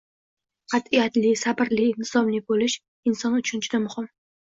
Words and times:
Qatʼiyatli, 0.73 1.35
sabrli, 1.43 1.87
intizomli 1.91 2.43
bo‘lish– 2.51 2.81
inson 3.15 3.41
uchun 3.45 3.67
juda 3.71 3.87
muhim. 3.89 4.15